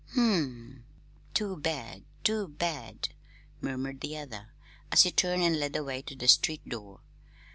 "Hm 0.15 0.29
m; 0.33 0.85
too 1.35 1.57
bad, 1.57 2.01
too 2.23 2.47
bad!" 2.47 3.09
murmured 3.61 4.01
the 4.01 4.17
other, 4.17 4.47
as 4.91 5.03
he 5.03 5.11
turned 5.11 5.43
and 5.43 5.59
led 5.59 5.73
the 5.73 5.83
way 5.83 6.01
to 6.01 6.15
the 6.15 6.27
street 6.27 6.67
door. 6.67 7.01